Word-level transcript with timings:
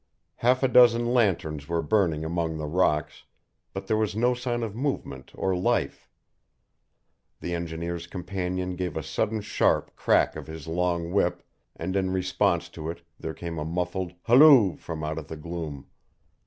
Half 0.37 0.63
a 0.63 0.67
dozen 0.67 1.05
lanterns 1.13 1.67
were 1.67 1.83
burning 1.83 2.25
among 2.25 2.57
the 2.57 2.65
rocks, 2.65 3.25
but 3.71 3.85
there 3.85 3.97
was 3.97 4.15
no 4.15 4.33
sign 4.33 4.63
of 4.63 4.75
movement 4.75 5.31
or 5.35 5.55
life. 5.55 6.09
The 7.39 7.53
engineer's 7.53 8.07
companion 8.07 8.75
gave 8.75 8.97
a 8.97 9.03
sudden 9.03 9.41
sharp 9.41 9.95
crack 9.95 10.35
of 10.35 10.47
his 10.47 10.65
long 10.67 11.11
whip 11.11 11.43
and 11.75 11.95
in 11.95 12.09
response 12.09 12.67
to 12.69 12.89
it 12.89 13.03
there 13.19 13.35
came 13.35 13.59
a 13.59 13.63
muffled 13.63 14.13
halloo 14.23 14.75
from 14.77 15.03
out 15.03 15.19
of 15.19 15.27
the 15.27 15.37
gloom. 15.37 15.85